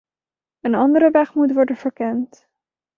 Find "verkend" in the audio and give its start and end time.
1.75-2.47